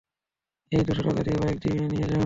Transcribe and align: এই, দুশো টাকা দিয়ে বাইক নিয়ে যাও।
এই, 0.71 0.81
দুশো 0.87 1.01
টাকা 1.01 1.21
দিয়ে 1.21 1.37
বাইক 1.41 1.57
নিয়ে 1.91 2.03
যাও। 2.03 2.19